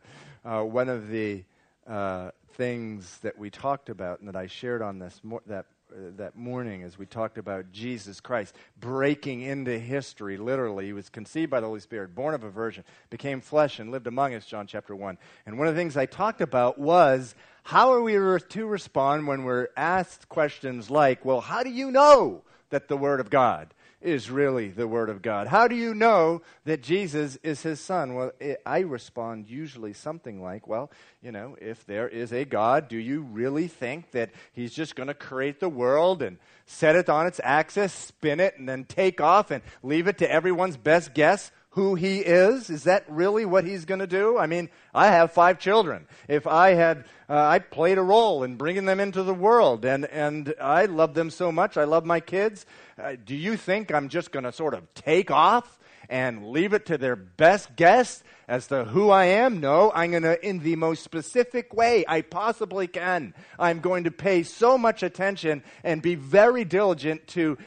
[0.45, 1.43] uh, one of the
[1.87, 6.35] uh, things that we talked about and that I shared on this that uh, that
[6.35, 10.35] morning as we talked about Jesus Christ breaking into history.
[10.35, 13.89] Literally, he was conceived by the Holy Spirit, born of a virgin, became flesh, and
[13.89, 15.17] lived among us, John chapter 1.
[15.45, 19.45] And one of the things I talked about was how are we to respond when
[19.45, 23.73] we're asked questions like, well, how do you know that the Word of God
[24.07, 25.47] is really the Word of God?
[25.47, 28.15] How do you know that Jesus is His Son?
[28.15, 30.89] Well, it, I respond usually something like, well,
[31.21, 35.07] you know, if there is a God, do you really think that He's just going
[35.07, 39.19] to create the world and set it on its axis, spin it, and then take
[39.19, 41.51] off and leave it to everyone's best guess?
[41.77, 42.71] Who he is?
[42.71, 44.35] Is that really what he's going to do?
[44.35, 46.07] I mean, I have five children.
[46.27, 50.05] If I had, uh, I played a role in bringing them into the world, and,
[50.05, 51.77] and I love them so much.
[51.77, 52.65] I love my kids.
[52.99, 55.77] Uh, do you think I'm just going to sort of take off
[56.09, 59.59] and leave it to their best guess as to who I am?
[59.59, 64.11] No, I'm going to, in the most specific way I possibly can, I'm going to
[64.11, 67.57] pay so much attention and be very diligent to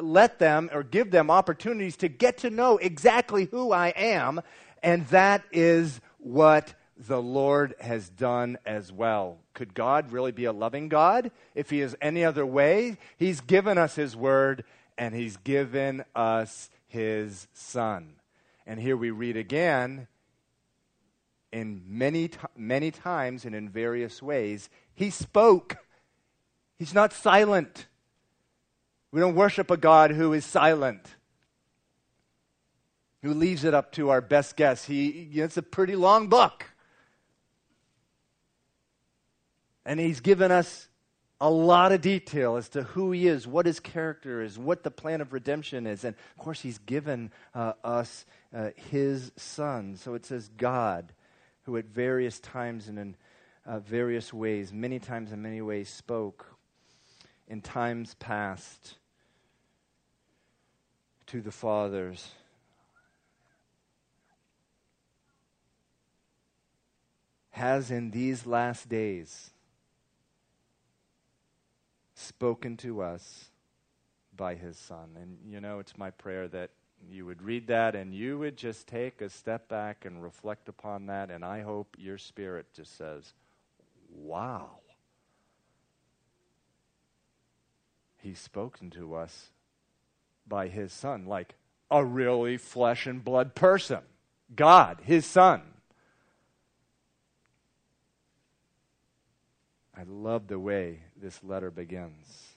[0.00, 4.40] let them or give them opportunities to get to know exactly who I am.
[4.82, 9.38] And that is what the Lord has done as well.
[9.54, 12.98] Could God really be a loving God if He is any other way?
[13.16, 14.64] He's given us His word
[14.96, 18.14] and He's given us His Son.
[18.66, 20.06] And here we read again
[21.50, 25.76] in many, many times and in various ways, He spoke.
[26.78, 27.86] He's not silent.
[29.10, 31.04] We don't worship a God who is silent,
[33.22, 34.84] who leaves it up to our best guess.
[34.84, 36.64] He, it's a pretty long book.
[39.84, 40.88] And he's given us
[41.44, 44.90] a lot of detail as to who he is, what his character is, what the
[44.90, 46.02] plan of redemption is.
[46.02, 48.24] And of course, he's given uh, us
[48.56, 49.96] uh, his son.
[49.96, 51.12] So it says, God,
[51.64, 53.16] who at various times and in
[53.66, 56.46] uh, various ways, many times in many ways, spoke
[57.46, 58.94] in times past
[61.26, 62.30] to the fathers.
[67.50, 69.50] Has in these last days
[72.24, 73.50] spoken to us
[74.36, 75.16] by his Son.
[75.20, 76.70] And you know, it's my prayer that
[77.10, 81.06] you would read that and you would just take a step back and reflect upon
[81.06, 81.30] that.
[81.30, 83.34] And I hope your spirit just says,
[84.10, 84.70] wow.
[88.16, 89.50] He's spoken to us
[90.46, 91.56] by his Son, like
[91.90, 94.00] a really flesh and blood person.
[94.54, 95.62] God, his Son.
[99.96, 102.54] I love the way this letter begins.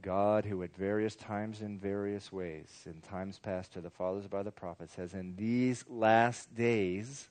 [0.00, 4.42] God, who at various times in various ways, in times past to the fathers by
[4.42, 7.28] the prophets, has in these last days,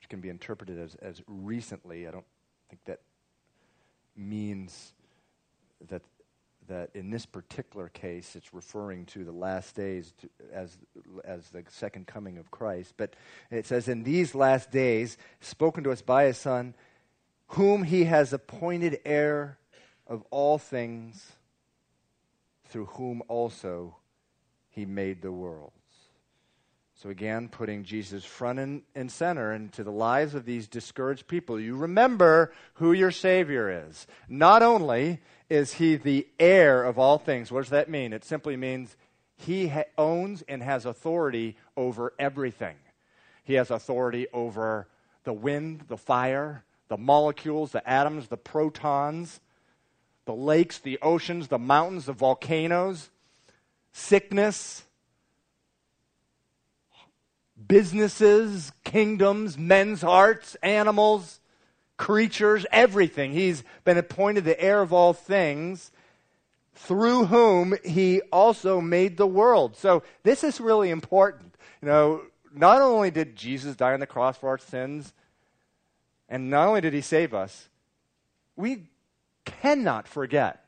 [0.00, 2.24] which can be interpreted as, as recently, I don't
[2.68, 3.00] think that
[4.16, 4.92] means
[5.88, 6.02] that
[6.68, 10.76] that in this particular case, it's referring to the last days to, as,
[11.24, 12.94] as the second coming of Christ.
[12.96, 13.14] But
[13.52, 16.74] it says, In these last days, spoken to us by his Son,
[17.48, 19.58] whom he has appointed heir
[20.06, 21.32] of all things,
[22.68, 23.96] through whom also
[24.68, 25.72] he made the worlds.
[26.94, 31.60] So, again, putting Jesus front and, and center into the lives of these discouraged people.
[31.60, 34.06] You remember who your Savior is.
[34.30, 35.20] Not only
[35.50, 38.14] is he the heir of all things, what does that mean?
[38.14, 38.96] It simply means
[39.36, 42.76] he ha- owns and has authority over everything.
[43.44, 44.88] He has authority over
[45.24, 49.40] the wind, the fire, the molecules, the atoms, the protons,
[50.24, 53.10] the lakes, the oceans, the mountains, the volcanoes,
[53.92, 54.84] sickness,
[57.66, 61.40] businesses, kingdoms, men's hearts, animals,
[61.96, 63.32] creatures, everything.
[63.32, 65.90] He's been appointed the heir of all things,
[66.74, 69.76] through whom he also made the world.
[69.76, 71.54] So this is really important.
[71.80, 72.22] You know,
[72.54, 75.14] not only did Jesus die on the cross for our sins,
[76.28, 77.68] and not only did he save us,
[78.56, 78.84] we
[79.44, 80.64] cannot forget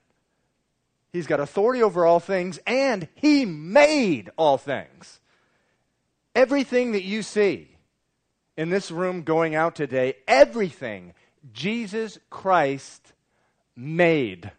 [1.12, 5.20] he's got authority over all things and he made all things.
[6.34, 7.68] Everything that you see
[8.56, 11.14] in this room going out today, everything
[11.52, 13.12] Jesus Christ
[13.74, 14.50] made.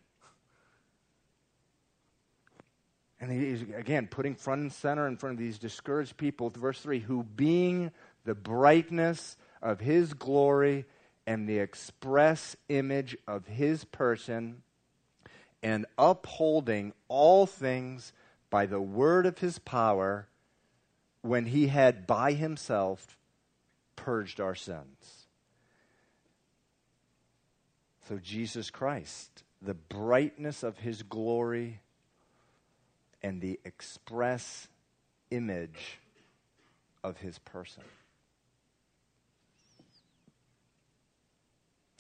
[3.22, 7.00] And he's, again, putting front and center in front of these discouraged people, verse 3
[7.00, 7.92] who being
[8.26, 10.86] the brightness of his glory
[11.28, 14.64] and the express image of his person,
[15.62, 18.14] and upholding all things
[18.50, 20.28] by the word of his power,
[21.22, 23.18] when he had by himself
[23.96, 25.28] purged our sins.
[28.08, 31.82] So, Jesus Christ, the brightness of his glory
[33.22, 34.68] and the express
[35.30, 36.00] image
[37.04, 37.84] of his person.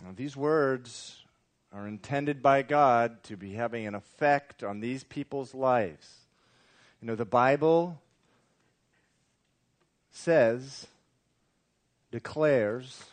[0.04, 1.24] Now, these words
[1.74, 6.22] are intended by God to be having an effect on these people's lives.
[7.02, 8.02] You know, the Bible
[10.12, 10.88] says,
[12.12, 13.06] declares,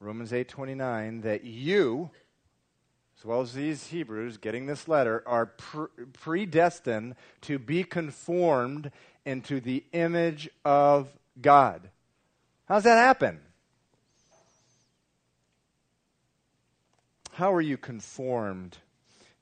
[0.00, 2.10] Romans 8:29 that you
[3.22, 8.90] as well as these Hebrews getting this letter are pre- predestined to be conformed
[9.24, 11.08] into the image of
[11.40, 11.88] God.
[12.64, 13.38] How does that happen?
[17.36, 18.76] How are you conformed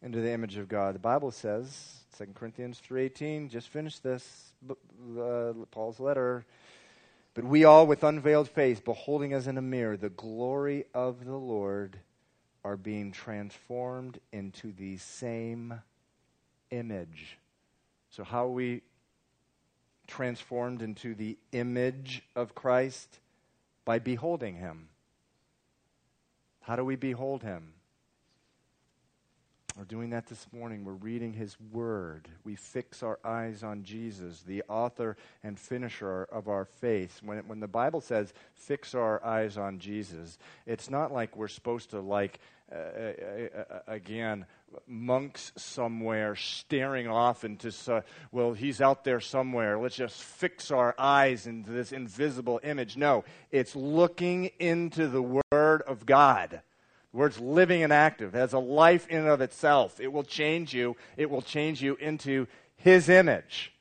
[0.01, 0.95] into the image of God?
[0.95, 6.45] The Bible says, 2 Corinthians 3:18, just finished this uh, Paul's letter.
[7.35, 11.35] But we all with unveiled face beholding as in a mirror the glory of the
[11.37, 11.99] Lord
[12.63, 15.75] are being transformed into the same
[16.71, 17.39] image.
[18.11, 18.83] So how are we
[20.07, 23.19] transformed into the image of Christ?
[23.85, 24.91] By beholding him.
[26.61, 27.73] How do we behold him?
[29.77, 30.85] We're doing that this morning.
[30.85, 32.29] We're reading His Word.
[32.45, 37.21] We fix our eyes on Jesus, the author and finisher of our faith.
[37.23, 41.91] When, when the Bible says fix our eyes on Jesus, it's not like we're supposed
[41.91, 42.41] to, like,
[42.71, 44.45] uh, uh, uh, again,
[44.87, 47.73] monks somewhere staring off into,
[48.33, 49.79] well, he's out there somewhere.
[49.79, 52.97] Let's just fix our eyes into this invisible image.
[52.97, 56.61] No, it's looking into the Word of God
[57.13, 60.01] the word's living and active, has a life in and of itself.
[60.01, 60.97] It will change you.
[61.17, 62.47] It will change you into
[62.77, 63.73] his image.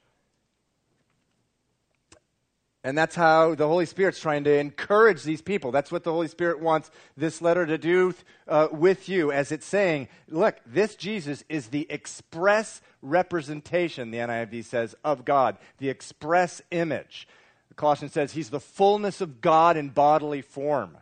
[2.83, 5.71] And that's how the Holy Spirit's trying to encourage these people.
[5.71, 8.15] That's what the Holy Spirit wants this letter to do
[8.47, 14.63] uh, with you, as it's saying, look, this Jesus is the express representation, the NIV
[14.63, 17.27] says, of God, the express image.
[17.75, 20.97] Colossians says he's the fullness of God in bodily form.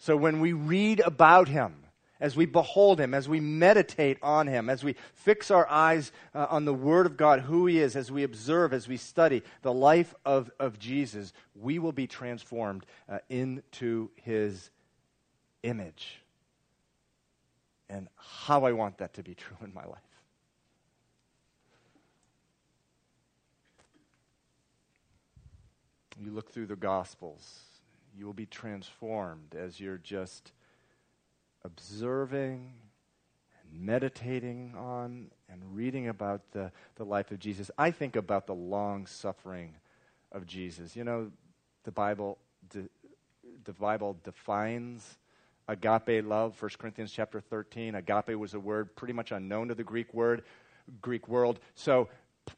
[0.00, 1.74] So when we read about him,
[2.20, 6.46] as we behold him, as we meditate on him, as we fix our eyes uh,
[6.48, 9.72] on the Word of God, who he is, as we observe, as we study the
[9.72, 14.70] life of, of Jesus, we will be transformed uh, into his
[15.62, 16.22] image.
[17.90, 19.98] And how I want that to be true in my life.
[26.22, 27.69] You look through the Gospels
[28.16, 30.52] you will be transformed as you're just
[31.64, 32.72] observing
[33.62, 37.70] and meditating on and reading about the, the life of Jesus.
[37.78, 39.74] I think about the long suffering
[40.32, 40.96] of Jesus.
[40.96, 41.30] You know,
[41.84, 42.38] the Bible,
[42.70, 42.88] de,
[43.64, 45.18] the Bible defines
[45.68, 47.94] agape love, 1 Corinthians chapter 13.
[47.94, 50.42] Agape was a word pretty much unknown to the Greek word,
[51.00, 51.60] Greek world.
[51.74, 52.08] So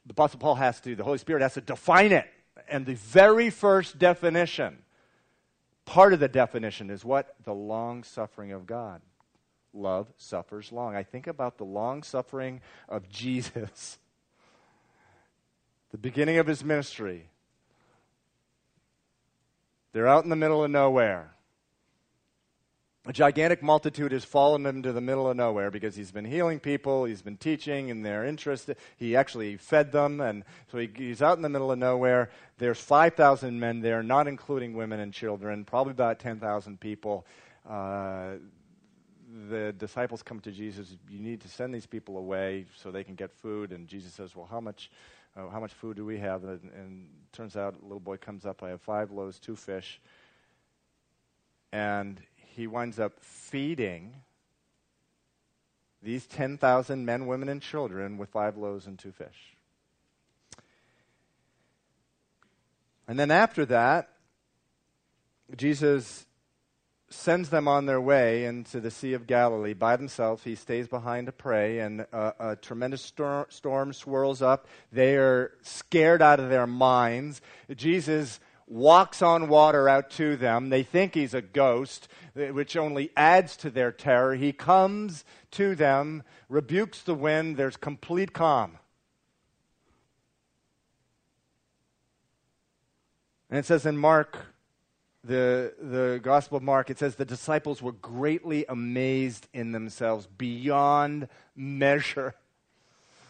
[0.06, 2.26] the Apostle Paul has to, the Holy Spirit has to define it.
[2.68, 4.78] And the very first definition,
[5.84, 7.34] part of the definition is what?
[7.44, 9.00] The long suffering of God.
[9.74, 10.94] Love suffers long.
[10.94, 13.98] I think about the long suffering of Jesus,
[15.90, 17.28] the beginning of his ministry.
[19.92, 21.34] They're out in the middle of nowhere.
[23.04, 27.04] A gigantic multitude has fallen into the middle of nowhere because he's been healing people,
[27.04, 28.76] he's been teaching, and they're interested.
[28.96, 32.30] He actually fed them, and so he, he's out in the middle of nowhere.
[32.58, 37.26] There's 5,000 men there, not including women and children, probably about 10,000 people.
[37.68, 38.34] Uh,
[39.48, 43.16] the disciples come to Jesus, You need to send these people away so they can
[43.16, 43.72] get food.
[43.72, 44.92] And Jesus says, Well, how much,
[45.36, 46.44] uh, how much food do we have?
[46.44, 50.00] And, and turns out a little boy comes up, I have five loaves, two fish.
[51.72, 52.20] And
[52.54, 54.14] he winds up feeding
[56.02, 59.56] these 10,000 men, women, and children with five loaves and two fish.
[63.06, 64.10] And then after that,
[65.56, 66.26] Jesus
[67.08, 70.44] sends them on their way into the Sea of Galilee by themselves.
[70.44, 74.66] He stays behind to pray, and a, a tremendous stor- storm swirls up.
[74.90, 77.42] They are scared out of their minds.
[77.74, 80.70] Jesus walks on water out to them.
[80.70, 84.34] They think he's a ghost, eh, which only adds to their terror.
[84.34, 87.56] He comes to them, rebukes the wind.
[87.56, 88.78] There's complete calm.
[93.50, 94.46] And it says in Mark,
[95.24, 101.28] the, the Gospel of Mark, it says the disciples were greatly amazed in themselves beyond
[101.54, 102.34] measure.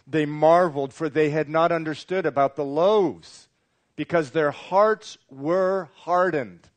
[0.07, 3.49] They marveled, for they had not understood about the loaves
[3.97, 6.68] because their hearts were hardened.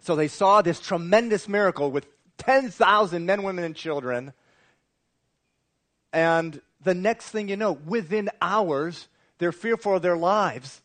[0.00, 2.06] So they saw this tremendous miracle with
[2.38, 4.32] 10,000 men, women, and children.
[6.12, 10.80] And the next thing you know, within hours, they're fearful of their lives,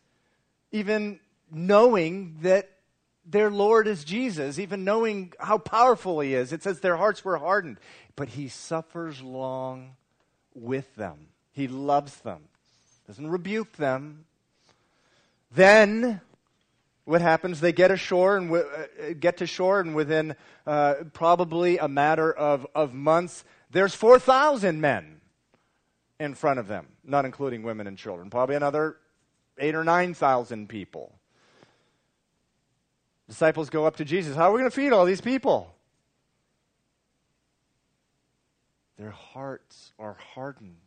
[0.72, 1.20] even
[1.52, 2.70] knowing that
[3.26, 6.54] their Lord is Jesus, even knowing how powerful He is.
[6.54, 7.80] It says their hearts were hardened.
[8.16, 9.96] But He suffers long
[10.54, 11.30] with them.
[11.56, 12.42] He loves them,
[13.08, 14.26] doesn't rebuke them.
[15.54, 16.20] Then
[17.06, 17.62] what happens?
[17.62, 20.36] They get ashore and w- uh, get to shore, and within
[20.68, 25.22] uh, probably a matter of, of months, there's 4,000 men
[26.20, 28.30] in front of them, not including women and children.
[28.30, 28.98] Probably another
[29.58, 31.18] eight or 9,000 people.
[33.30, 34.36] Disciples go up to Jesus.
[34.36, 35.74] How are we going to feed all these people?
[38.98, 40.85] Their hearts are hardened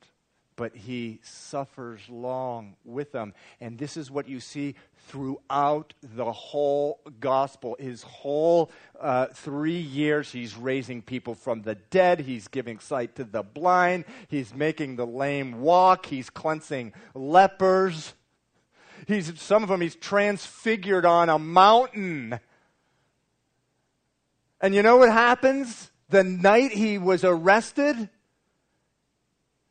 [0.59, 3.33] but he suffers long with them.
[3.61, 4.75] And this is what you see
[5.07, 7.77] throughout the whole gospel.
[7.79, 13.25] His whole uh, three years, he's raising people from the dead, he's giving sight to
[13.25, 18.15] the blind, he's making the lame walk, he's cleansing lepers.
[19.07, 22.41] He's, some of them he's transfigured on a mountain.
[24.61, 25.93] And you know what happens?
[26.11, 28.11] The night he was arrested,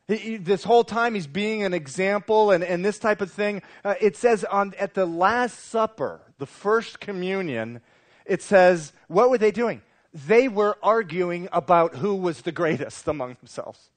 [0.08, 3.62] he, this whole time he's being an example and, and this type of thing.
[3.84, 7.82] Uh, it says on, at the Last Supper, the first communion,
[8.26, 9.82] it says, what were they doing?
[10.14, 13.90] They were arguing about who was the greatest among themselves.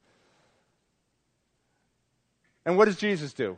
[2.66, 3.56] And what does Jesus do?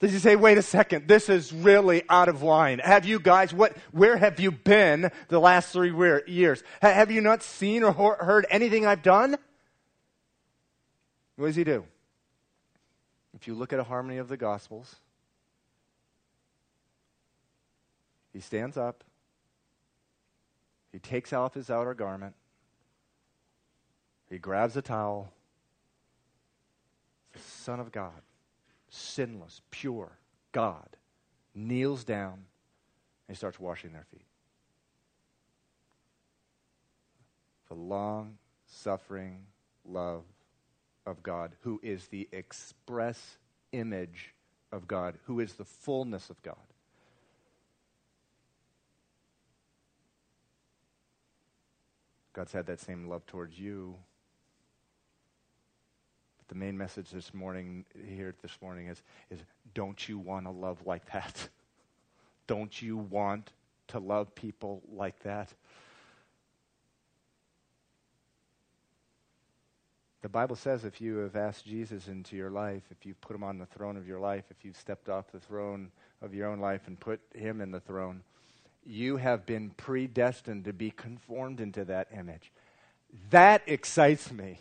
[0.00, 2.80] Does he say, wait a second, this is really out of line?
[2.80, 5.92] Have you guys, what, where have you been the last three
[6.26, 6.64] years?
[6.80, 9.38] Have you not seen or heard anything I've done?
[11.36, 11.84] What does he do?
[13.34, 14.96] If you look at a harmony of the Gospels,
[18.32, 19.04] he stands up,
[20.92, 22.34] he takes off his outer garment,
[24.28, 25.32] he grabs a towel.
[27.32, 28.20] The Son of God,
[28.90, 30.12] sinless, pure
[30.52, 30.96] God,
[31.54, 34.26] kneels down and he starts washing their feet.
[37.68, 39.46] The long suffering
[39.86, 40.24] love
[41.06, 43.38] of God, who is the express
[43.72, 44.34] image
[44.70, 46.56] of God, who is the fullness of God.
[52.32, 53.94] God's had that same love towards you.
[56.38, 59.40] But the main message this morning, here this morning, is, is
[59.74, 61.48] don't you want to love like that?
[62.46, 63.52] don't you want
[63.88, 65.52] to love people like that?
[70.22, 73.42] The Bible says if you have asked Jesus into your life, if you've put him
[73.42, 75.90] on the throne of your life, if you've stepped off the throne
[76.22, 78.22] of your own life and put him in the throne,
[78.84, 82.52] you have been predestined to be conformed into that image.
[83.30, 84.60] That excites me.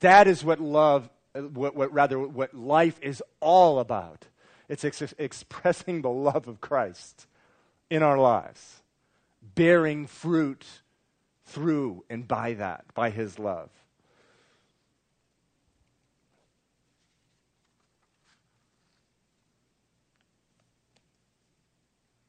[0.00, 4.26] That is what love, uh, what, what rather, what life is all about.
[4.68, 7.26] It's ex- expressing the love of Christ
[7.90, 8.82] in our lives,
[9.54, 10.64] bearing fruit
[11.44, 13.70] through and by that, by his love.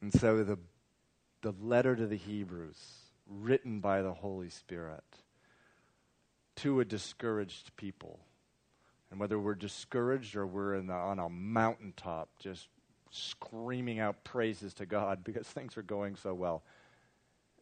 [0.02, 0.58] And so the,
[1.42, 2.76] the letter to the Hebrews,
[3.28, 5.04] written by the Holy Spirit
[6.56, 8.18] to a discouraged people,
[9.10, 12.66] and whether we're discouraged or we're the, on a mountaintop just
[13.10, 16.64] screaming out praises to God because things are going so well,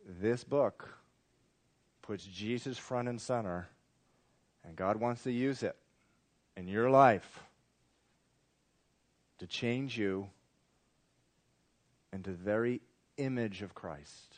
[0.09, 0.89] this book
[2.01, 3.69] puts Jesus front and center,
[4.65, 5.77] and God wants to use it
[6.57, 7.41] in your life
[9.39, 10.29] to change you
[12.13, 12.81] into the very
[13.17, 14.37] image of Christ.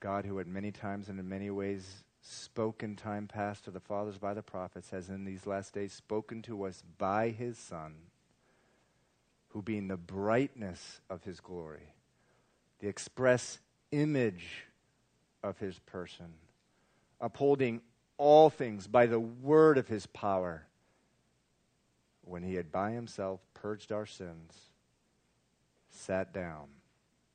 [0.00, 4.18] God, who had many times and in many ways spoken time past to the fathers
[4.18, 7.94] by the prophets, has in these last days spoken to us by his Son,
[9.48, 11.94] who being the brightness of his glory,
[12.78, 13.58] the express
[13.92, 14.66] image
[15.42, 16.32] of his person,
[17.20, 17.82] upholding
[18.16, 20.66] all things by the word of his power
[22.30, 24.52] when he had by himself purged our sins,
[25.88, 26.68] sat down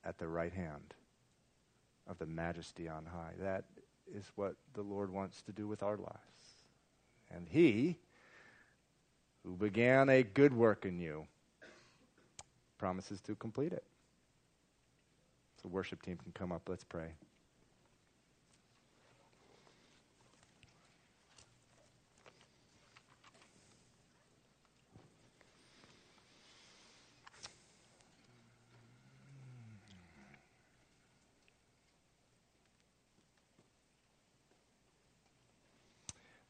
[0.05, 0.93] at the right hand
[2.07, 3.33] of the majesty on high.
[3.41, 3.65] That
[4.13, 6.17] is what the Lord wants to do with our lives.
[7.29, 7.97] And he,
[9.43, 11.27] who began a good work in you,
[12.77, 13.83] promises to complete it.
[15.61, 16.69] So, worship team can come up.
[16.69, 17.09] Let's pray.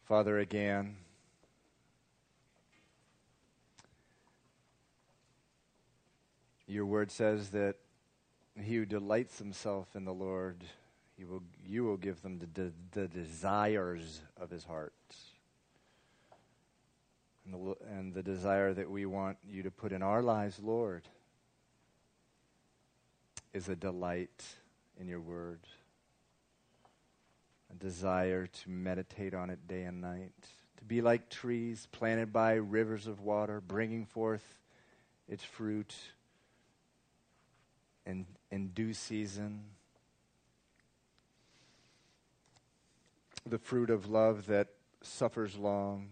[0.06, 0.98] Father, again,
[6.68, 7.78] your word says that
[8.56, 10.58] he who delights himself in the Lord,
[11.18, 14.94] he will, you will give them the, the, the desires of his heart.
[17.44, 21.02] And the, and the desire that we want you to put in our lives, Lord,
[23.56, 24.44] is a delight
[25.00, 25.62] in your word
[27.76, 30.34] a desire to meditate on it day and night,
[30.78, 34.60] to be like trees planted by rivers of water, bringing forth
[35.28, 35.96] its fruit
[38.06, 39.64] in, in due season.
[43.48, 44.70] The fruit of love that
[45.02, 46.10] suffers long.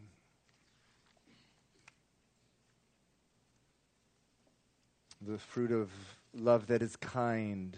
[5.22, 5.90] The fruit of
[6.34, 7.78] love that is kind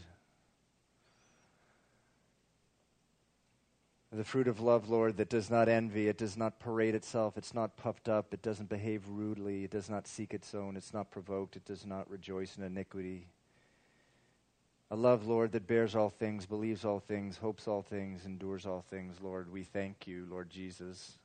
[4.15, 7.53] The fruit of love, Lord, that does not envy, it does not parade itself, it's
[7.53, 11.11] not puffed up, it doesn't behave rudely, it does not seek its own, it's not
[11.11, 13.27] provoked, it does not rejoice in iniquity.
[14.89, 18.85] A love, Lord, that bears all things, believes all things, hopes all things, endures all
[18.89, 19.51] things, Lord.
[19.51, 21.17] We thank you, Lord Jesus.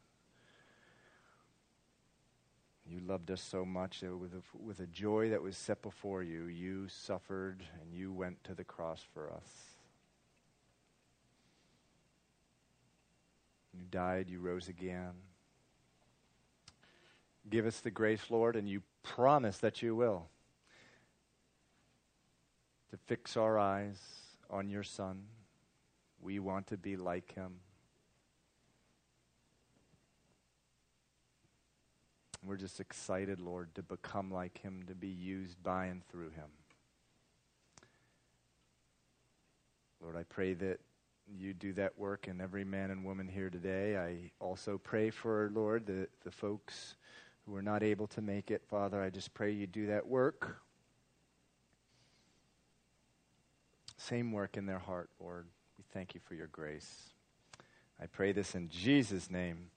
[2.84, 6.24] You loved us so much that with a, with a joy that was set before
[6.24, 9.70] you, you suffered and you went to the cross for us.
[13.73, 15.12] You died, you rose again.
[17.49, 20.29] Give us the grace, Lord, and you promise that you will,
[22.91, 23.99] to fix our eyes
[24.51, 25.23] on your Son.
[26.21, 27.61] We want to be like him.
[32.45, 36.51] We're just excited, Lord, to become like him, to be used by and through him.
[40.03, 40.81] Lord, I pray that
[41.39, 43.97] you do that work in every man and woman here today.
[43.97, 46.97] I also pray for, Lord, the, the folks
[47.47, 48.62] who are not able to make it.
[48.68, 50.57] Father, I just pray you do that work.
[53.97, 55.47] Same work in their heart, Lord.
[55.78, 57.11] We thank you for your grace.
[58.01, 59.70] I pray this in Jesus' name.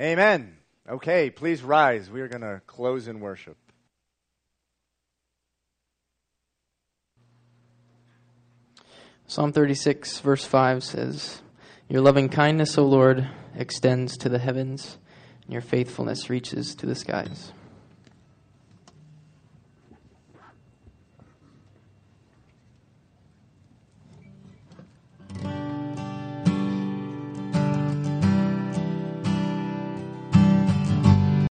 [0.00, 0.56] Amen.
[0.88, 2.10] Okay, please rise.
[2.10, 3.56] We are going to close in worship.
[9.28, 11.42] Psalm 36, verse 5 says,
[11.88, 14.98] Your loving kindness, O Lord, extends to the heavens,
[15.42, 17.50] and your faithfulness reaches to the skies.